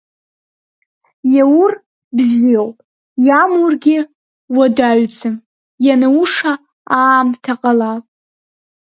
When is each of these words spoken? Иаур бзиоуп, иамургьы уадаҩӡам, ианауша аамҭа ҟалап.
Иаур 1.35 1.73
бзиоуп, 2.15 2.77
иамургьы 3.27 3.97
уадаҩӡам, 4.57 5.35
ианауша 5.85 6.53
аамҭа 6.99 7.53
ҟалап. 7.61 8.03